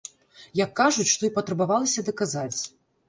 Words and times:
Як 0.59 0.71
кажуць, 0.79 1.07
што 1.15 1.29
і 1.29 1.33
патрабавалася 1.37 2.07
даказаць! 2.09 2.61